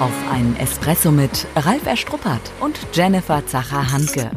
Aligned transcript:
Auf 0.00 0.12
einen 0.28 0.56
Espresso 0.56 1.12
mit 1.12 1.46
Ralf 1.54 1.86
Erstruppert 1.86 2.40
und 2.60 2.76
Jennifer 2.92 3.46
Zacher-Hanke. 3.46 4.28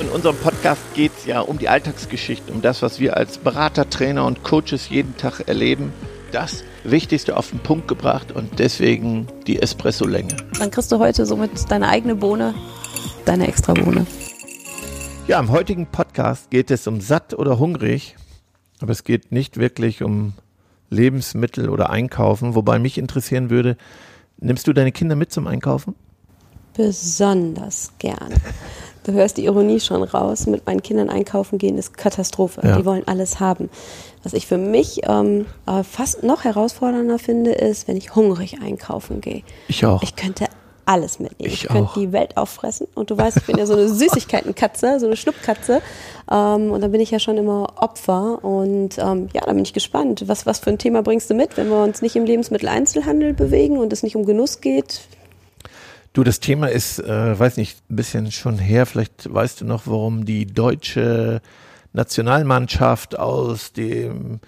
In 0.00 0.08
unserem 0.08 0.36
Podcast 0.36 0.82
geht 0.94 1.12
es 1.16 1.24
ja 1.24 1.40
um 1.40 1.56
die 1.56 1.68
Alltagsgeschichten, 1.68 2.52
um 2.52 2.62
das, 2.62 2.82
was 2.82 2.98
wir 2.98 3.16
als 3.16 3.38
Berater, 3.38 3.88
Trainer 3.88 4.26
und 4.26 4.42
Coaches 4.42 4.88
jeden 4.88 5.16
Tag 5.16 5.46
erleben. 5.46 5.92
Das 6.32 6.64
Wichtigste 6.82 7.36
auf 7.36 7.50
den 7.50 7.60
Punkt 7.60 7.86
gebracht 7.86 8.32
und 8.32 8.58
deswegen 8.58 9.28
die 9.46 9.62
Espresso-Länge. 9.62 10.36
Dann 10.58 10.72
kriegst 10.72 10.90
du 10.90 10.98
heute 10.98 11.26
somit 11.26 11.70
deine 11.70 11.88
eigene 11.88 12.16
Bohne, 12.16 12.52
deine 13.24 13.46
extra 13.46 13.72
Bohne. 13.72 14.08
Ja, 15.28 15.38
im 15.38 15.52
heutigen 15.52 15.86
Podcast 15.86 16.50
geht 16.50 16.72
es 16.72 16.88
um 16.88 17.00
satt 17.00 17.34
oder 17.34 17.60
hungrig, 17.60 18.16
aber 18.80 18.90
es 18.90 19.04
geht 19.04 19.30
nicht 19.30 19.58
wirklich 19.58 20.02
um 20.02 20.32
Lebensmittel 20.90 21.68
oder 21.68 21.90
Einkaufen, 21.90 22.56
wobei 22.56 22.80
mich 22.80 22.98
interessieren 22.98 23.48
würde, 23.48 23.76
nimmst 24.38 24.66
du 24.66 24.72
deine 24.72 24.92
Kinder 24.92 25.16
mit 25.16 25.32
zum 25.32 25.46
Einkaufen? 25.46 25.94
Besonders 26.76 27.92
gern. 27.98 28.34
Du 29.04 29.12
hörst 29.12 29.36
die 29.36 29.44
Ironie 29.44 29.80
schon 29.80 30.02
raus. 30.02 30.46
Mit 30.46 30.66
meinen 30.66 30.82
Kindern 30.82 31.10
einkaufen 31.10 31.58
gehen 31.58 31.76
ist 31.76 31.96
Katastrophe. 31.96 32.62
Ja. 32.64 32.78
Die 32.78 32.84
wollen 32.84 33.06
alles 33.06 33.38
haben. 33.38 33.68
Was 34.22 34.32
ich 34.32 34.46
für 34.46 34.56
mich 34.56 35.02
ähm, 35.04 35.46
fast 35.88 36.22
noch 36.22 36.44
herausfordernder 36.44 37.18
finde, 37.18 37.52
ist, 37.52 37.86
wenn 37.86 37.96
ich 37.96 38.14
hungrig 38.14 38.60
einkaufen 38.62 39.20
gehe. 39.20 39.42
Ich 39.68 39.84
auch. 39.84 40.02
Ich 40.02 40.16
könnte 40.16 40.46
alles 40.86 41.18
mitnehmen. 41.18 41.52
Ich, 41.52 41.64
ich 41.64 41.68
könnte 41.68 42.00
die 42.00 42.12
Welt 42.12 42.36
auffressen. 42.36 42.86
Und 42.94 43.10
du 43.10 43.16
weißt, 43.16 43.38
ich 43.38 43.44
bin 43.44 43.58
ja 43.58 43.66
so 43.66 43.74
eine 43.74 43.88
Süßigkeitenkatze, 43.94 45.00
so 45.00 45.06
eine 45.06 45.16
Schnuppkatze. 45.16 45.82
Ähm, 46.30 46.70
und 46.70 46.80
da 46.80 46.88
bin 46.88 47.00
ich 47.00 47.10
ja 47.10 47.18
schon 47.18 47.36
immer 47.36 47.74
Opfer. 47.76 48.44
Und 48.44 48.98
ähm, 48.98 49.28
ja, 49.32 49.42
da 49.46 49.52
bin 49.52 49.62
ich 49.62 49.72
gespannt. 49.72 50.24
Was, 50.26 50.46
was 50.46 50.60
für 50.60 50.70
ein 50.70 50.78
Thema 50.78 51.02
bringst 51.02 51.30
du 51.30 51.34
mit, 51.34 51.56
wenn 51.56 51.68
wir 51.68 51.82
uns 51.82 52.02
nicht 52.02 52.16
im 52.16 52.24
Lebensmitteleinzelhandel 52.24 53.34
bewegen 53.34 53.78
und 53.78 53.92
es 53.92 54.02
nicht 54.02 54.16
um 54.16 54.24
Genuss 54.24 54.60
geht? 54.60 55.02
Du, 56.12 56.22
das 56.22 56.38
Thema 56.38 56.68
ist, 56.68 57.00
äh, 57.00 57.38
weiß 57.38 57.56
nicht, 57.56 57.78
ein 57.90 57.96
bisschen 57.96 58.30
schon 58.30 58.58
her. 58.58 58.86
Vielleicht 58.86 59.32
weißt 59.32 59.60
du 59.60 59.64
noch, 59.64 59.82
warum 59.86 60.24
die 60.24 60.46
deutsche 60.46 61.40
Nationalmannschaft 61.92 63.18
aus 63.18 63.72
dem, 63.72 64.40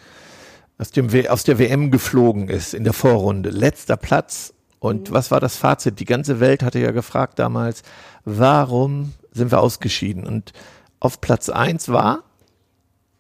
aus 0.78 0.90
dem, 0.90 1.08
aus 1.28 1.44
der 1.44 1.58
WM 1.58 1.90
geflogen 1.90 2.48
ist 2.48 2.74
in 2.74 2.84
der 2.84 2.92
Vorrunde. 2.92 3.50
Letzter 3.50 3.96
Platz. 3.96 4.52
Und 4.78 5.10
mhm. 5.10 5.14
was 5.14 5.30
war 5.30 5.40
das 5.40 5.56
Fazit? 5.56 6.00
Die 6.00 6.04
ganze 6.04 6.40
Welt 6.40 6.62
hatte 6.62 6.78
ja 6.78 6.90
gefragt 6.90 7.38
damals, 7.38 7.82
warum 8.24 9.14
sind 9.32 9.50
wir 9.50 9.60
ausgeschieden? 9.60 10.26
Und 10.26 10.52
auf 11.00 11.20
Platz 11.20 11.48
eins 11.48 11.88
war, 11.88 12.24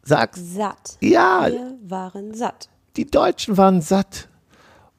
sag. 0.02 0.36
Satt. 0.36 0.96
Ja. 1.00 1.46
Wir 1.48 1.78
waren 1.82 2.34
satt. 2.34 2.68
Die 2.96 3.06
Deutschen 3.06 3.56
waren 3.56 3.82
satt. 3.82 4.28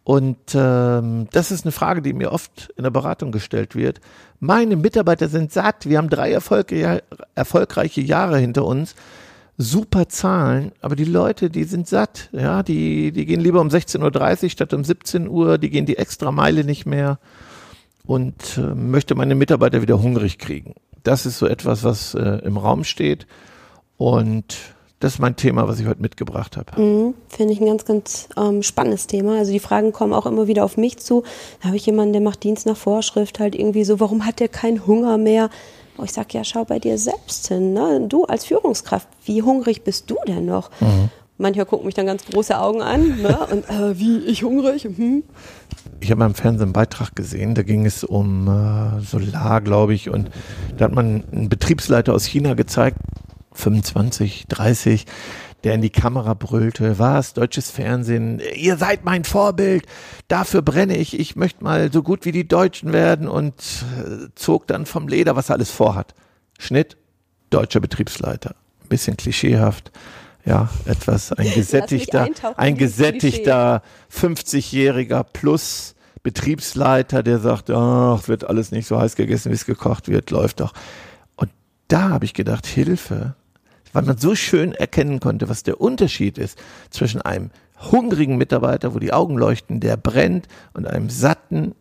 Und 0.04 0.56
ähm, 0.56 1.28
das 1.34 1.52
ist 1.52 1.66
eine 1.66 1.74
Frage, 1.74 2.02
die 2.02 2.14
mir 2.14 2.32
oft 2.32 2.70
in 2.78 2.84
der 2.84 2.92
Beratung 2.92 3.32
gestellt 3.34 3.76
wird. 3.76 4.00
Meine 4.40 4.78
Mitarbeiter 4.78 5.28
sind 5.28 5.52
satt. 5.52 5.90
Wir 5.90 5.98
haben 5.98 6.10
drei 6.10 6.32
Erfolge, 6.32 7.04
erfolgreiche 7.36 8.00
Jahre 8.00 8.38
hinter 8.38 8.64
uns. 8.64 8.96
Super 9.58 10.08
Zahlen, 10.08 10.72
aber 10.82 10.96
die 10.96 11.04
Leute, 11.04 11.50
die 11.50 11.64
sind 11.64 11.88
satt. 11.88 12.30
Ja, 12.32 12.62
die, 12.62 13.12
die 13.12 13.26
gehen 13.26 13.42
lieber 13.42 13.60
um 13.60 13.70
16.30 13.70 14.44
Uhr 14.44 14.50
statt 14.52 14.74
um 14.74 14.84
17 14.84 15.28
Uhr. 15.28 15.58
Die 15.58 15.72
gehen 15.72 15.88
die 15.88 15.98
extra 15.98 16.32
Meile 16.32 16.64
nicht 16.64 16.86
mehr 16.86 17.18
und 18.06 18.58
äh, 18.58 18.76
möchte 18.76 19.16
meine 19.16 19.34
Mitarbeiter 19.34 19.82
wieder 19.82 20.02
hungrig 20.02 20.38
kriegen. 20.38 20.76
Das 21.04 21.26
ist 21.26 21.40
so 21.40 21.48
etwas, 21.48 21.84
was 21.84 22.14
äh, 22.14 22.42
im 22.44 22.58
Raum 22.58 22.84
steht. 22.84 23.26
Und 23.98 24.56
das 25.00 25.14
ist 25.14 25.20
mein 25.20 25.36
Thema, 25.36 25.68
was 25.68 25.80
ich 25.80 25.88
heute 25.88 26.02
mitgebracht 26.02 26.58
habe. 26.58 26.82
Mhm, 26.82 27.14
Finde 27.28 27.54
ich 27.54 27.60
ein 27.60 27.68
ganz, 27.68 27.86
ganz 27.86 28.30
ähm, 28.38 28.64
spannendes 28.64 29.08
Thema. 29.08 29.38
Also 29.38 29.52
die 29.52 29.60
Fragen 29.60 29.92
kommen 29.92 30.14
auch 30.14 30.26
immer 30.26 30.48
wieder 30.48 30.64
auf 30.64 30.78
mich 30.78 30.98
zu. 30.98 31.24
Da 31.62 31.68
habe 31.68 31.78
ich 31.78 31.86
jemanden, 31.86 32.14
der 32.14 32.22
macht 32.22 32.44
Dienst 32.44 32.66
nach 32.66 32.78
Vorschrift, 32.78 33.40
halt 33.40 33.56
irgendwie 33.56 33.84
so, 33.84 34.00
warum 34.00 34.26
hat 34.26 34.40
der 34.40 34.50
keinen 34.50 34.86
Hunger 34.88 35.18
mehr? 35.18 35.50
Oh, 35.98 36.04
ich 36.04 36.14
sage, 36.14 36.30
ja, 36.32 36.44
schau 36.44 36.64
bei 36.64 36.80
dir 36.80 36.98
selbst 36.98 37.48
hin. 37.48 37.74
Ne? 37.74 38.06
Du 38.08 38.26
als 38.26 38.46
Führungskraft, 38.46 39.08
wie 39.26 39.42
hungrig 39.42 39.84
bist 39.84 40.10
du 40.10 40.18
denn 40.28 40.46
noch? 40.46 40.70
Mhm. 40.80 41.10
Mancher 41.40 41.66
gucken 41.66 41.86
mich 41.86 41.96
dann 41.96 42.06
ganz 42.06 42.26
große 42.26 42.58
Augen 42.58 42.82
an. 42.82 43.22
Ne? 43.22 43.38
Und 43.52 43.70
äh, 43.70 43.98
wie, 43.98 44.20
ich 44.20 44.44
hungrig? 44.44 44.84
Hm. 44.84 45.24
Ich 46.00 46.12
habe 46.12 46.20
mal 46.20 46.28
im 46.28 46.36
Fernsehen 46.36 46.66
einen 46.66 46.74
Beitrag 46.74 47.16
gesehen, 47.16 47.56
da 47.56 47.64
ging 47.64 47.86
es 47.86 48.04
um 48.04 48.48
äh, 48.48 49.02
Solar, 49.02 49.62
glaube 49.62 49.94
ich, 49.94 50.10
und 50.10 50.30
da 50.78 50.86
hat 50.86 50.94
man 50.94 51.24
einen 51.32 51.50
Betriebsleiter 51.50 52.14
aus 52.14 52.26
China 52.26 52.54
gezeigt, 52.54 53.00
25, 53.54 54.46
30, 54.48 55.06
der 55.68 55.76
in 55.76 55.82
die 55.82 55.90
Kamera 55.90 56.34
brüllte, 56.34 56.98
was, 56.98 57.34
deutsches 57.34 57.70
Fernsehen, 57.70 58.42
ihr 58.56 58.78
seid 58.78 59.04
mein 59.04 59.26
Vorbild, 59.26 59.86
dafür 60.30 60.62
brenne 60.62 60.96
ich, 60.96 61.20
ich 61.20 61.36
möchte 61.36 61.62
mal 61.62 61.92
so 61.92 62.04
gut 62.04 62.24
wie 62.24 62.32
die 62.32 62.48
Deutschen 62.48 62.94
werden 62.94 63.28
und 63.28 63.54
äh, 63.54 64.30
zog 64.36 64.66
dann 64.68 64.86
vom 64.86 65.10
Leder, 65.10 65.36
was 65.36 65.50
er 65.50 65.56
alles 65.56 65.70
vorhat. 65.70 66.16
Schnitt, 66.58 66.96
deutscher 67.50 67.82
Betriebsleiter. 67.82 68.52
Ein 68.82 68.88
bisschen 68.88 69.18
klischeehaft, 69.18 69.92
ja, 70.46 70.70
etwas, 70.86 71.34
ein 71.34 71.52
gesättigter, 71.54 72.30
ein 72.56 72.78
gesättigter 72.78 73.82
50-jähriger 74.10 75.26
plus 75.26 75.96
Betriebsleiter, 76.24 77.24
der 77.24 77.40
sagt, 77.40 77.70
ach, 77.72 78.30
wird 78.30 78.46
alles 78.46 78.72
nicht 78.72 78.88
so 78.88 78.98
heiß 78.98 79.18
gegessen, 79.18 79.52
wie 79.52 79.56
es 79.56 79.66
gekocht 79.66 80.08
wird, 80.08 80.32
läuft 80.32 80.62
doch. 80.62 80.72
Und 81.36 81.52
da 81.90 82.08
habe 82.12 82.24
ich 82.24 82.34
gedacht, 82.34 82.66
Hilfe, 82.66 83.36
weil 83.94 84.04
man 84.04 84.18
so 84.18 84.36
schön 84.36 84.74
erkennen 84.74 85.20
konnte, 85.20 85.50
was 85.50 85.64
der 85.64 85.82
Unterschied 85.82 86.38
ist 86.38 86.58
zwischen 86.90 87.22
einem 87.22 87.52
hungrigen 87.92 88.38
Mitarbeiter, 88.38 88.94
wo 88.94 89.00
die 89.00 89.14
Augen 89.14 89.38
leuchten, 89.38 89.80
der 89.80 89.98
brennt, 89.98 90.48
und 90.74 90.88
einem 90.88 91.10
satten, 91.10 91.76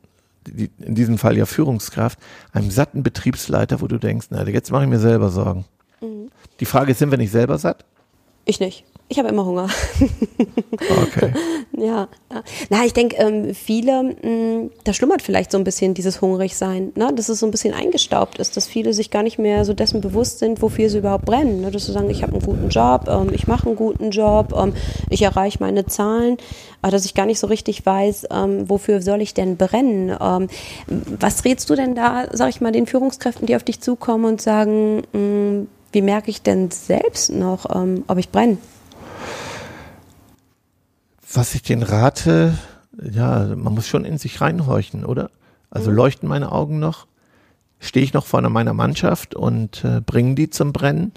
in 0.46 0.94
diesem 0.94 1.18
Fall 1.18 1.36
ja 1.36 1.46
Führungskraft, 1.46 2.18
einem 2.52 2.70
satten 2.70 3.02
Betriebsleiter, 3.02 3.80
wo 3.80 3.86
du 3.86 3.98
denkst, 3.98 4.28
na, 4.30 4.46
jetzt 4.46 4.70
mache 4.70 4.84
ich 4.84 4.90
mir 4.90 4.98
selber 4.98 5.30
Sorgen. 5.30 5.64
Mhm. 6.00 6.30
Die 6.60 6.66
Frage 6.66 6.92
ist, 6.92 6.98
sind 6.98 7.10
wir 7.10 7.18
nicht 7.18 7.32
selber 7.32 7.58
satt? 7.58 7.84
Ich 8.44 8.60
nicht. 8.60 8.84
Ich 9.08 9.20
habe 9.20 9.28
immer 9.28 9.44
Hunger. 9.44 9.68
Okay. 10.72 11.32
ja. 11.78 12.08
Na, 12.70 12.84
ich 12.84 12.92
denke, 12.92 13.16
ähm, 13.16 13.54
viele, 13.54 14.02
mh, 14.02 14.28
mm, 14.28 14.70
da 14.82 14.92
schlummert 14.92 15.22
vielleicht 15.22 15.52
so 15.52 15.58
ein 15.58 15.64
bisschen 15.64 15.94
dieses 15.94 16.20
Hungrigsein, 16.20 16.90
ne? 16.96 17.12
dass 17.14 17.28
es 17.28 17.38
so 17.38 17.46
ein 17.46 17.52
bisschen 17.52 17.72
eingestaubt 17.72 18.38
ist, 18.38 18.56
dass 18.56 18.66
viele 18.66 18.92
sich 18.92 19.12
gar 19.12 19.22
nicht 19.22 19.38
mehr 19.38 19.64
so 19.64 19.74
dessen 19.74 20.00
bewusst 20.00 20.40
sind, 20.40 20.60
wofür 20.60 20.90
sie 20.90 20.98
überhaupt 20.98 21.24
brennen. 21.24 21.60
Ne? 21.60 21.70
Dass 21.70 21.86
sie 21.86 21.92
sagen, 21.92 22.10
ich 22.10 22.24
habe 22.24 22.32
einen 22.32 22.42
guten 22.42 22.68
Job, 22.68 23.06
ähm, 23.08 23.30
ich 23.32 23.46
mache 23.46 23.68
einen 23.68 23.76
guten 23.76 24.10
Job, 24.10 24.52
ähm, 24.58 24.74
ich 25.08 25.22
erreiche 25.22 25.58
meine 25.60 25.86
Zahlen, 25.86 26.36
aber 26.82 26.90
dass 26.90 27.04
ich 27.04 27.14
gar 27.14 27.26
nicht 27.26 27.38
so 27.38 27.46
richtig 27.46 27.86
weiß, 27.86 28.26
wofür 28.64 29.02
soll 29.02 29.22
ich 29.22 29.34
denn 29.34 29.56
brennen. 29.56 30.14
Was 31.18 31.44
rätst 31.44 31.68
du 31.68 31.74
denn 31.74 31.94
da, 31.94 32.26
sag 32.32 32.50
ich 32.50 32.60
mal, 32.60 32.70
den 32.70 32.86
Führungskräften, 32.86 33.46
die 33.46 33.56
auf 33.56 33.64
dich 33.64 33.80
zukommen 33.80 34.24
und 34.24 34.42
sagen, 34.42 35.02
mh, 35.12 35.18
mm, 35.18 35.68
wie 35.92 36.02
merke 36.02 36.30
ich 36.30 36.42
denn 36.42 36.70
selbst 36.70 37.30
noch, 37.30 37.64
ob 38.06 38.18
ich 38.18 38.28
brenne? 38.28 38.58
Was 41.36 41.54
ich 41.54 41.60
den 41.60 41.82
rate, 41.82 42.56
ja, 42.98 43.44
man 43.54 43.74
muss 43.74 43.86
schon 43.86 44.06
in 44.06 44.16
sich 44.16 44.40
reinhorchen, 44.40 45.04
oder? 45.04 45.30
Also 45.68 45.90
mhm. 45.90 45.96
leuchten 45.96 46.28
meine 46.30 46.50
Augen 46.50 46.78
noch? 46.78 47.06
Stehe 47.78 48.02
ich 48.02 48.14
noch 48.14 48.24
vor 48.24 48.40
meiner 48.48 48.72
Mannschaft 48.72 49.34
und 49.34 49.84
äh, 49.84 50.00
bringen 50.00 50.34
die 50.34 50.48
zum 50.48 50.72
Brennen? 50.72 51.12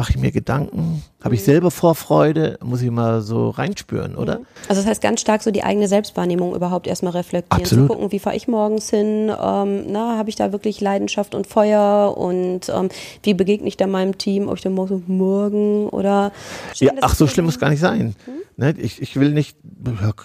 Mache 0.00 0.12
ich 0.12 0.18
mir 0.18 0.32
Gedanken? 0.32 1.02
Habe 1.22 1.34
ich 1.34 1.42
mhm. 1.42 1.44
selber 1.44 1.70
Vorfreude? 1.70 2.58
Muss 2.64 2.80
ich 2.80 2.90
mal 2.90 3.20
so 3.20 3.50
reinspüren, 3.50 4.16
oder? 4.16 4.38
Mhm. 4.38 4.46
Also 4.66 4.80
das 4.80 4.86
heißt 4.88 5.02
ganz 5.02 5.20
stark 5.20 5.42
so 5.42 5.50
die 5.50 5.62
eigene 5.62 5.88
Selbstwahrnehmung 5.88 6.54
überhaupt 6.54 6.86
erstmal 6.86 7.12
reflektieren. 7.12 7.64
Absolut. 7.64 7.90
Zu 7.90 7.94
gucken, 7.94 8.10
wie 8.10 8.18
fahre 8.18 8.34
ich 8.34 8.48
morgens 8.48 8.88
hin? 8.88 9.28
Ähm, 9.28 9.92
na, 9.92 10.16
habe 10.16 10.30
ich 10.30 10.36
da 10.36 10.52
wirklich 10.52 10.80
Leidenschaft 10.80 11.34
und 11.34 11.46
Feuer? 11.46 12.16
Und 12.16 12.70
ähm, 12.70 12.88
wie 13.24 13.34
begegne 13.34 13.68
ich 13.68 13.76
da 13.76 13.86
meinem 13.86 14.16
Team? 14.16 14.48
Ob 14.48 14.56
ich 14.56 14.62
dann 14.62 14.72
morgen, 14.72 15.04
morgen 15.06 15.90
oder... 15.90 16.32
Ja, 16.76 16.92
ach, 17.02 17.14
so 17.14 17.26
schlimm 17.26 17.44
muss 17.44 17.58
gar 17.58 17.68
nicht 17.68 17.80
sein. 17.80 18.14
Hm? 18.24 18.32
Ne, 18.56 18.74
ich, 18.78 19.02
ich 19.02 19.16
will 19.16 19.32
nicht, 19.32 19.58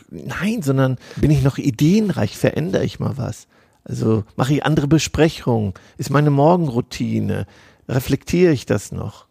nein, 0.10 0.62
sondern 0.62 0.96
bin 1.18 1.32
ich 1.32 1.44
noch 1.44 1.58
ideenreich, 1.58 2.38
verändere 2.38 2.86
ich 2.86 3.02
mal 3.02 3.18
was. 3.18 3.48
Also 3.84 4.24
mache 4.38 4.54
ich 4.54 4.66
andere 4.66 4.88
Besprechungen, 4.88 5.74
ist 5.98 6.12
meine 6.12 6.30
Morgenroutine, 6.30 7.46
reflektiere 7.90 8.54
ich 8.54 8.66
das 8.66 8.94
noch? 8.94 9.26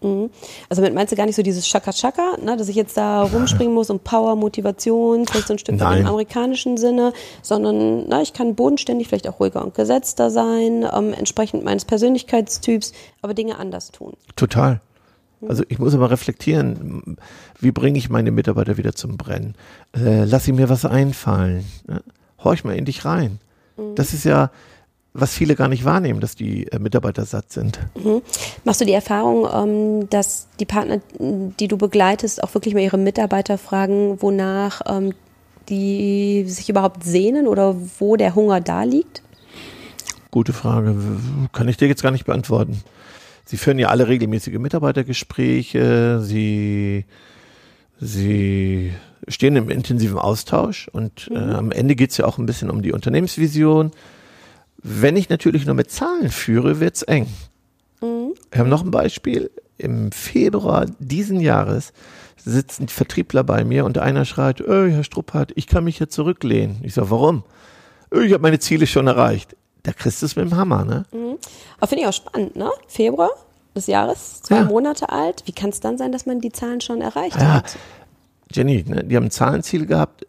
Mhm. 0.00 0.30
Also 0.68 0.82
meinst 0.82 1.12
du 1.12 1.16
gar 1.16 1.26
nicht 1.26 1.36
so 1.36 1.42
dieses 1.42 1.64
Chaka-Chaka, 1.66 2.38
ne, 2.42 2.56
dass 2.56 2.68
ich 2.68 2.76
jetzt 2.76 2.96
da 2.96 3.22
rumspringen 3.22 3.74
muss 3.74 3.90
und 3.90 4.04
Power, 4.04 4.36
Motivation, 4.36 5.26
vielleicht 5.26 5.48
so 5.48 5.54
ein 5.54 5.58
Stück 5.58 5.76
Nein. 5.76 6.00
im 6.00 6.06
amerikanischen 6.06 6.76
Sinne, 6.76 7.12
sondern 7.42 8.06
na, 8.08 8.22
ich 8.22 8.32
kann 8.32 8.54
bodenständig, 8.54 9.08
vielleicht 9.08 9.28
auch 9.28 9.40
ruhiger 9.40 9.64
und 9.64 9.74
gesetzter 9.74 10.30
sein, 10.30 10.86
ähm, 10.92 11.12
entsprechend 11.12 11.64
meines 11.64 11.84
Persönlichkeitstyps, 11.84 12.92
aber 13.22 13.34
Dinge 13.34 13.58
anders 13.58 13.90
tun. 13.90 14.12
Total. 14.36 14.80
Also 15.46 15.62
ich 15.68 15.78
muss 15.78 15.94
aber 15.94 16.10
reflektieren, 16.10 17.16
wie 17.60 17.70
bringe 17.70 17.98
ich 17.98 18.10
meine 18.10 18.32
Mitarbeiter 18.32 18.76
wieder 18.76 18.94
zum 18.94 19.16
Brennen? 19.16 19.54
Äh, 19.94 20.24
lass 20.24 20.44
sie 20.44 20.52
mir 20.52 20.68
was 20.68 20.84
einfallen. 20.84 21.64
Ne? 21.86 22.02
Horch 22.42 22.64
mal 22.64 22.76
in 22.76 22.84
dich 22.84 23.04
rein. 23.04 23.38
Mhm. 23.76 23.94
Das 23.94 24.14
ist 24.14 24.24
ja, 24.24 24.50
was 25.14 25.32
viele 25.32 25.54
gar 25.54 25.68
nicht 25.68 25.84
wahrnehmen, 25.84 26.20
dass 26.20 26.36
die 26.36 26.70
äh, 26.70 26.78
Mitarbeiter 26.78 27.24
satt 27.24 27.52
sind. 27.52 27.78
Mhm. 28.02 28.22
Machst 28.64 28.80
du 28.80 28.84
die 28.84 28.92
Erfahrung, 28.92 29.48
ähm, 29.52 30.10
dass 30.10 30.48
die 30.60 30.66
Partner, 30.66 31.00
die 31.18 31.68
du 31.68 31.76
begleitest, 31.76 32.42
auch 32.42 32.54
wirklich 32.54 32.74
mal 32.74 32.82
ihre 32.82 32.98
Mitarbeiter 32.98 33.58
fragen, 33.58 34.20
wonach 34.20 34.82
ähm, 34.86 35.14
die 35.68 36.44
sich 36.46 36.68
überhaupt 36.68 37.04
sehnen 37.04 37.46
oder 37.46 37.76
wo 37.98 38.16
der 38.16 38.34
Hunger 38.34 38.60
da 38.60 38.84
liegt? 38.84 39.22
Gute 40.30 40.52
Frage. 40.52 40.94
Kann 41.52 41.68
ich 41.68 41.76
dir 41.76 41.88
jetzt 41.88 42.02
gar 42.02 42.10
nicht 42.10 42.26
beantworten. 42.26 42.82
Sie 43.44 43.56
führen 43.56 43.78
ja 43.78 43.88
alle 43.88 44.08
regelmäßige 44.08 44.58
Mitarbeitergespräche. 44.58 46.20
Sie, 46.22 47.06
sie 47.98 48.92
stehen 49.26 49.56
im 49.56 49.70
intensiven 49.70 50.18
Austausch 50.18 50.88
und 50.88 51.30
äh, 51.32 51.38
am 51.38 51.72
Ende 51.72 51.96
geht 51.96 52.10
es 52.10 52.18
ja 52.18 52.26
auch 52.26 52.36
ein 52.38 52.46
bisschen 52.46 52.68
um 52.70 52.82
die 52.82 52.92
Unternehmensvision. 52.92 53.92
Wenn 54.82 55.16
ich 55.16 55.28
natürlich 55.28 55.66
nur 55.66 55.74
mit 55.74 55.90
Zahlen 55.90 56.30
führe, 56.30 56.80
wird's 56.80 57.02
eng. 57.02 57.26
Wir 58.00 58.60
haben 58.60 58.68
noch 58.68 58.84
ein 58.84 58.90
Beispiel. 58.90 59.50
Im 59.76 60.12
Februar 60.12 60.86
diesen 60.98 61.40
Jahres 61.40 61.92
sitzen 62.36 62.86
die 62.86 62.92
Vertriebler 62.92 63.44
bei 63.44 63.64
mir 63.64 63.84
und 63.84 63.98
einer 63.98 64.24
schreit, 64.24 64.60
"Ey, 64.60 64.90
Herr 64.92 65.04
Struppert, 65.04 65.52
ich 65.56 65.66
kann 65.66 65.84
mich 65.84 65.98
hier 65.98 66.08
zurücklehnen. 66.08 66.78
Ich 66.82 66.94
sage, 66.94 67.10
warum? 67.10 67.42
"Ey, 68.10 68.24
Ich 68.26 68.32
habe 68.32 68.42
meine 68.42 68.58
Ziele 68.60 68.86
schon 68.86 69.06
erreicht. 69.08 69.56
Da 69.82 69.92
kriegst 69.92 70.22
du 70.22 70.26
es 70.26 70.36
mit 70.36 70.44
dem 70.46 70.56
Hammer, 70.56 70.84
ne? 70.84 71.04
Aber 71.78 71.86
finde 71.88 72.02
ich 72.02 72.08
auch 72.08 72.12
spannend, 72.12 72.56
ne? 72.56 72.70
Februar 72.86 73.30
des 73.74 73.86
Jahres, 73.86 74.42
zwei 74.42 74.56
Ja. 74.58 74.64
Monate 74.64 75.08
alt. 75.10 75.42
Wie 75.46 75.52
kann 75.52 75.70
es 75.70 75.80
dann 75.80 75.98
sein, 75.98 76.10
dass 76.12 76.26
man 76.26 76.40
die 76.40 76.50
Zahlen 76.52 76.80
schon 76.80 77.00
erreicht 77.00 77.36
Ja, 77.36 77.54
hat? 77.54 77.76
Jenny, 78.52 78.84
ne, 78.86 79.04
die 79.04 79.16
haben 79.16 79.24
ein 79.26 79.30
Zahlenziel 79.30 79.86
gehabt, 79.86 80.26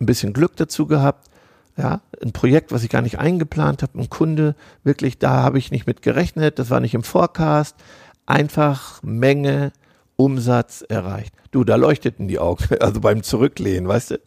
ein 0.00 0.06
bisschen 0.06 0.32
Glück 0.32 0.56
dazu 0.56 0.86
gehabt, 0.86 1.28
ja, 1.76 2.00
ein 2.22 2.32
Projekt, 2.32 2.72
was 2.72 2.82
ich 2.82 2.88
gar 2.88 3.02
nicht 3.02 3.18
eingeplant 3.18 3.82
habe, 3.82 3.98
ein 3.98 4.08
Kunde, 4.08 4.54
wirklich, 4.82 5.18
da 5.18 5.42
habe 5.42 5.58
ich 5.58 5.70
nicht 5.70 5.86
mit 5.86 6.02
gerechnet, 6.02 6.58
das 6.58 6.70
war 6.70 6.80
nicht 6.80 6.94
im 6.94 7.02
Forecast, 7.02 7.76
einfach 8.24 9.02
Menge, 9.02 9.72
Umsatz 10.16 10.82
erreicht. 10.88 11.34
Du, 11.50 11.62
da 11.62 11.76
leuchteten 11.76 12.26
die 12.26 12.38
Augen, 12.38 12.64
also 12.80 13.00
beim 13.00 13.22
Zurücklehnen, 13.22 13.86
weißt 13.86 14.12
du? 14.12 14.18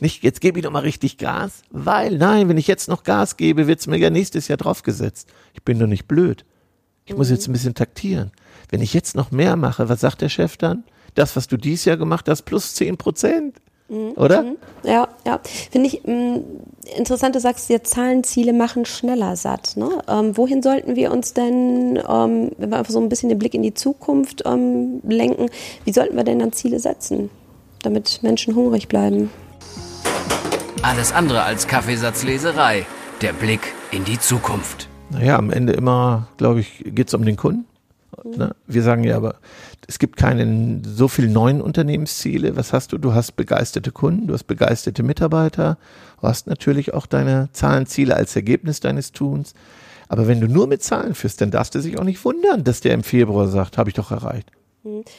Nicht, 0.00 0.22
jetzt 0.22 0.40
gebe 0.40 0.58
ich 0.58 0.64
doch 0.64 0.70
mal 0.70 0.80
richtig 0.80 1.18
Gas, 1.18 1.62
weil, 1.70 2.18
nein, 2.18 2.48
wenn 2.48 2.58
ich 2.58 2.66
jetzt 2.66 2.88
noch 2.88 3.02
Gas 3.02 3.36
gebe, 3.36 3.66
wird's 3.66 3.86
mir 3.86 3.96
ja 3.98 4.10
nächstes 4.10 4.48
Jahr 4.48 4.58
draufgesetzt. 4.58 5.28
Ich 5.54 5.62
bin 5.62 5.78
doch 5.78 5.86
nicht 5.86 6.06
blöd. 6.06 6.44
Ich 7.06 7.16
muss 7.16 7.30
jetzt 7.30 7.48
ein 7.48 7.52
bisschen 7.52 7.74
taktieren. 7.74 8.32
Wenn 8.68 8.82
ich 8.82 8.92
jetzt 8.92 9.16
noch 9.16 9.30
mehr 9.30 9.56
mache, 9.56 9.88
was 9.88 10.00
sagt 10.00 10.20
der 10.20 10.28
Chef 10.28 10.58
dann? 10.58 10.84
Das, 11.14 11.36
was 11.36 11.46
du 11.46 11.56
dieses 11.56 11.86
Jahr 11.86 11.96
gemacht 11.96 12.28
hast, 12.28 12.42
plus 12.42 12.74
10 12.74 12.98
Prozent. 12.98 13.56
Oder? 13.88 14.44
Ja, 14.82 15.08
ja. 15.26 15.40
Finde 15.70 15.88
ich 15.88 16.04
mh, 16.04 16.40
interessant, 16.96 17.34
du 17.34 17.40
sagst 17.40 17.70
jetzt, 17.70 17.90
Zahlenziele 17.94 18.52
machen 18.52 18.84
schneller 18.84 19.36
satt. 19.36 19.76
Ne? 19.76 19.88
Ähm, 20.08 20.36
wohin 20.36 20.62
sollten 20.62 20.94
wir 20.96 21.10
uns 21.10 21.32
denn, 21.32 21.98
ähm, 22.08 22.50
wenn 22.58 22.70
wir 22.70 22.78
einfach 22.78 22.92
so 22.92 23.00
ein 23.00 23.08
bisschen 23.08 23.28
den 23.28 23.38
Blick 23.38 23.54
in 23.54 23.62
die 23.62 23.74
Zukunft 23.74 24.42
ähm, 24.44 25.00
lenken, 25.06 25.48
wie 25.84 25.92
sollten 25.92 26.16
wir 26.16 26.24
denn 26.24 26.38
dann 26.38 26.52
Ziele 26.52 26.80
setzen, 26.80 27.30
damit 27.82 28.22
Menschen 28.22 28.54
hungrig 28.54 28.88
bleiben? 28.88 29.30
Alles 30.82 31.12
andere 31.12 31.42
als 31.42 31.66
Kaffeesatzleserei. 31.66 32.86
Der 33.20 33.32
Blick 33.32 33.72
in 33.90 34.04
die 34.04 34.20
Zukunft. 34.20 34.88
Naja, 35.10 35.36
am 35.36 35.50
Ende 35.50 35.72
immer, 35.72 36.28
glaube 36.36 36.60
ich, 36.60 36.84
geht's 36.84 37.14
um 37.14 37.24
den 37.24 37.36
Kunden. 37.36 37.64
Ne? 38.24 38.54
Wir 38.66 38.82
sagen 38.82 39.04
ja 39.04 39.16
aber, 39.16 39.36
es 39.86 39.98
gibt 39.98 40.16
keine 40.16 40.80
so 40.84 41.08
viel 41.08 41.28
neuen 41.28 41.60
Unternehmensziele. 41.60 42.56
Was 42.56 42.72
hast 42.72 42.92
du? 42.92 42.98
Du 42.98 43.14
hast 43.14 43.32
begeisterte 43.32 43.92
Kunden, 43.92 44.26
du 44.26 44.34
hast 44.34 44.44
begeisterte 44.44 45.02
Mitarbeiter, 45.02 45.78
du 46.20 46.28
hast 46.28 46.46
natürlich 46.46 46.94
auch 46.94 47.06
deine 47.06 47.48
Zahlenziele 47.52 48.16
als 48.16 48.36
Ergebnis 48.36 48.80
deines 48.80 49.12
Tuns. 49.12 49.54
Aber 50.08 50.26
wenn 50.26 50.40
du 50.40 50.48
nur 50.48 50.66
mit 50.66 50.82
Zahlen 50.82 51.14
führst, 51.14 51.40
dann 51.40 51.50
darfst 51.50 51.74
du 51.74 51.80
dich 51.80 51.98
auch 51.98 52.04
nicht 52.04 52.24
wundern, 52.24 52.64
dass 52.64 52.80
der 52.80 52.94
im 52.94 53.02
Februar 53.02 53.48
sagt, 53.48 53.78
habe 53.78 53.90
ich 53.90 53.94
doch 53.94 54.10
erreicht. 54.10 54.50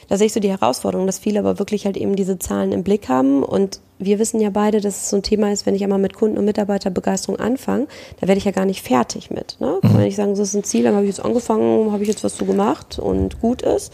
Da 0.08 0.16
sehe 0.16 0.26
ich 0.26 0.32
so 0.32 0.40
die 0.40 0.50
Herausforderung, 0.50 1.06
dass 1.06 1.18
viele 1.18 1.40
aber 1.40 1.58
wirklich 1.58 1.86
halt 1.86 1.96
eben 1.96 2.16
diese 2.16 2.38
Zahlen 2.38 2.72
im 2.72 2.82
Blick 2.82 3.08
haben. 3.08 3.42
Und 3.42 3.80
wir 3.98 4.18
wissen 4.18 4.40
ja 4.40 4.50
beide, 4.50 4.80
dass 4.80 4.96
es 5.02 5.10
so 5.10 5.16
ein 5.16 5.22
Thema 5.22 5.52
ist, 5.52 5.66
wenn 5.66 5.74
ich 5.74 5.82
einmal 5.82 5.98
mit 5.98 6.14
Kunden- 6.14 6.38
und 6.38 6.44
Mitarbeiterbegeisterung 6.44 7.38
anfange, 7.38 7.86
da 8.20 8.28
werde 8.28 8.38
ich 8.38 8.44
ja 8.44 8.52
gar 8.52 8.64
nicht 8.64 8.82
fertig 8.82 9.30
mit. 9.30 9.56
Ne? 9.60 9.78
Wenn 9.82 10.02
ich 10.06 10.16
sagen, 10.16 10.36
so 10.36 10.42
ist 10.42 10.54
ein 10.54 10.64
Ziel, 10.64 10.84
dann 10.84 10.94
habe 10.94 11.04
ich 11.04 11.10
jetzt 11.16 11.24
angefangen, 11.24 11.92
habe 11.92 12.02
ich 12.02 12.08
jetzt 12.08 12.24
was 12.24 12.36
zu 12.36 12.44
gemacht 12.44 12.98
und 12.98 13.40
gut 13.40 13.62
ist. 13.62 13.92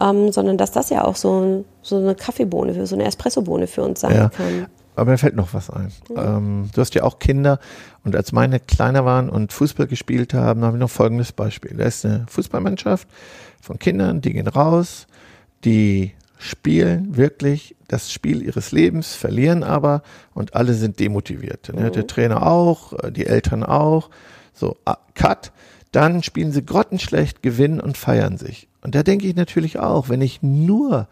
Ähm, 0.00 0.32
sondern 0.32 0.56
dass 0.56 0.72
das 0.72 0.88
ja 0.90 1.04
auch 1.04 1.16
so, 1.16 1.64
so 1.82 1.96
eine 1.96 2.14
Kaffeebohne, 2.14 2.74
für, 2.74 2.86
so 2.86 2.94
eine 2.94 3.04
Espressobohne 3.04 3.66
für 3.66 3.82
uns 3.82 4.00
sein 4.00 4.14
Ja. 4.14 4.28
kann. 4.30 4.66
Aber 4.94 5.10
mir 5.10 5.18
fällt 5.18 5.36
noch 5.36 5.54
was 5.54 5.70
ein. 5.70 5.90
Ähm, 6.14 6.70
du 6.74 6.80
hast 6.80 6.94
ja 6.94 7.02
auch 7.02 7.18
Kinder 7.18 7.58
und 8.04 8.14
als 8.14 8.32
meine 8.32 8.60
kleiner 8.60 9.04
waren 9.04 9.30
und 9.30 9.52
Fußball 9.52 9.86
gespielt 9.86 10.34
haben, 10.34 10.64
habe 10.64 10.76
ich 10.76 10.80
noch 10.80 10.90
folgendes 10.90 11.32
Beispiel. 11.32 11.76
Da 11.76 11.84
ist 11.84 12.04
eine 12.04 12.26
Fußballmannschaft 12.28 13.08
von 13.60 13.78
Kindern, 13.78 14.20
die 14.20 14.32
gehen 14.32 14.48
raus, 14.48 15.06
die 15.64 16.12
spielen 16.38 17.16
wirklich 17.16 17.76
das 17.88 18.10
Spiel 18.12 18.42
ihres 18.42 18.72
Lebens, 18.72 19.14
verlieren 19.14 19.62
aber 19.62 20.02
und 20.34 20.54
alle 20.54 20.74
sind 20.74 20.98
demotiviert. 20.98 21.72
Ne? 21.74 21.90
Der 21.90 22.06
Trainer 22.06 22.46
auch, 22.46 22.92
äh, 22.94 23.12
die 23.12 23.26
Eltern 23.26 23.62
auch. 23.62 24.10
So, 24.52 24.76
ah, 24.84 24.98
Cut. 25.14 25.52
Dann 25.92 26.22
spielen 26.22 26.52
sie 26.52 26.64
grottenschlecht, 26.64 27.42
gewinnen 27.42 27.80
und 27.80 27.98
feiern 27.98 28.38
sich. 28.38 28.68
Und 28.80 28.94
da 28.94 29.02
denke 29.02 29.26
ich 29.26 29.36
natürlich 29.36 29.78
auch, 29.78 30.08
wenn 30.08 30.22
ich 30.22 30.42
nur, 30.42 31.06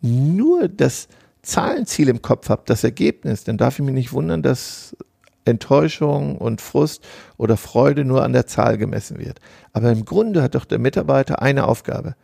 nur 0.00 0.68
das 0.68 1.08
Zahlenziel 1.44 2.08
im 2.08 2.22
Kopf 2.22 2.48
habe, 2.48 2.62
das 2.66 2.84
Ergebnis, 2.84 3.44
dann 3.44 3.56
darf 3.56 3.78
ich 3.78 3.84
mich 3.84 3.94
nicht 3.94 4.12
wundern, 4.12 4.42
dass 4.42 4.96
Enttäuschung 5.44 6.38
und 6.38 6.60
Frust 6.60 7.04
oder 7.36 7.56
Freude 7.56 8.04
nur 8.04 8.24
an 8.24 8.32
der 8.32 8.46
Zahl 8.46 8.78
gemessen 8.78 9.18
wird. 9.18 9.40
Aber 9.72 9.90
im 9.92 10.04
Grunde 10.04 10.42
hat 10.42 10.54
doch 10.54 10.64
der 10.64 10.78
Mitarbeiter 10.78 11.42
eine 11.42 11.66
Aufgabe, 11.66 12.14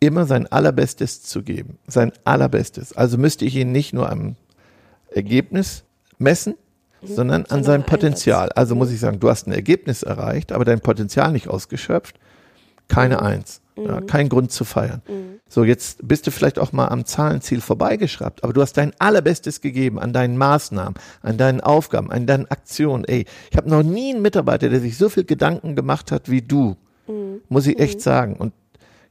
immer 0.00 0.26
sein 0.26 0.46
Allerbestes 0.50 1.22
zu 1.22 1.42
geben, 1.42 1.78
sein 1.86 2.12
Allerbestes. 2.24 2.96
Also 2.96 3.16
müsste 3.16 3.44
ich 3.44 3.56
ihn 3.56 3.72
nicht 3.72 3.92
nur 3.92 4.10
am 4.10 4.36
Ergebnis 5.10 5.84
messen, 6.18 6.54
sondern 7.02 7.44
an 7.46 7.64
seinem 7.64 7.84
Potenzial. 7.84 8.50
Also 8.50 8.74
muss 8.74 8.90
ich 8.90 8.98
sagen, 8.98 9.20
du 9.20 9.28
hast 9.28 9.46
ein 9.46 9.52
Ergebnis 9.52 10.02
erreicht, 10.02 10.52
aber 10.52 10.64
dein 10.64 10.80
Potenzial 10.80 11.32
nicht 11.32 11.48
ausgeschöpft. 11.48 12.16
Keine 12.88 13.22
Eins. 13.22 13.60
Ja, 13.76 14.00
kein 14.00 14.28
Grund 14.28 14.52
zu 14.52 14.64
feiern. 14.64 15.02
So, 15.48 15.62
jetzt 15.62 16.06
bist 16.08 16.26
du 16.26 16.30
vielleicht 16.30 16.58
auch 16.58 16.72
mal 16.72 16.88
am 16.88 17.04
Zahlenziel 17.04 17.60
vorbeigeschraubt, 17.60 18.42
aber 18.42 18.52
du 18.52 18.60
hast 18.60 18.76
dein 18.76 18.92
Allerbestes 18.98 19.60
gegeben 19.60 20.00
an 20.00 20.12
deinen 20.12 20.36
Maßnahmen, 20.36 20.94
an 21.22 21.38
deinen 21.38 21.60
Aufgaben, 21.60 22.10
an 22.10 22.26
deinen 22.26 22.50
Aktionen. 22.50 23.04
Ey, 23.04 23.26
ich 23.50 23.56
habe 23.56 23.68
noch 23.68 23.82
nie 23.82 24.12
einen 24.12 24.22
Mitarbeiter, 24.22 24.68
der 24.68 24.80
sich 24.80 24.96
so 24.96 25.08
viel 25.08 25.24
Gedanken 25.24 25.76
gemacht 25.76 26.10
hat 26.10 26.30
wie 26.30 26.42
du. 26.42 26.76
Muss 27.48 27.66
ich 27.66 27.78
echt 27.78 28.00
sagen. 28.00 28.34
Und, 28.36 28.52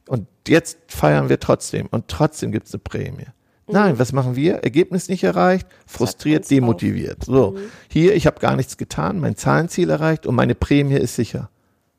und 0.08 0.26
jetzt 0.48 0.78
feiern 0.88 1.28
wir 1.28 1.40
trotzdem. 1.40 1.86
Und 1.90 2.08
trotzdem 2.08 2.52
gibt's 2.52 2.74
eine 2.74 2.80
Prämie. 2.80 3.26
Nein, 3.66 3.98
was 3.98 4.12
machen 4.12 4.36
wir? 4.36 4.56
Ergebnis 4.56 5.08
nicht 5.08 5.24
erreicht, 5.24 5.66
frustriert, 5.86 6.50
demotiviert. 6.50 7.24
So, 7.24 7.56
hier, 7.88 8.14
ich 8.14 8.26
habe 8.26 8.38
gar 8.38 8.56
nichts 8.56 8.76
getan, 8.76 9.20
mein 9.20 9.36
Zahlenziel 9.36 9.88
erreicht 9.88 10.26
und 10.26 10.34
meine 10.34 10.54
Prämie 10.54 10.96
ist 10.96 11.16
sicher. 11.16 11.48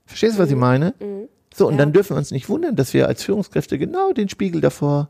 Verstehst 0.05 0.37
du, 0.37 0.43
was 0.43 0.51
ich 0.51 0.55
meine? 0.55 0.93
So, 1.55 1.67
und 1.67 1.77
dann 1.77 1.93
dürfen 1.93 2.15
wir 2.15 2.17
uns 2.17 2.31
nicht 2.31 2.49
wundern, 2.49 2.75
dass 2.75 2.93
wir 2.93 3.07
als 3.07 3.23
Führungskräfte 3.23 3.77
genau 3.77 4.11
den 4.11 4.27
Spiegel 4.27 4.59
davor 4.59 5.07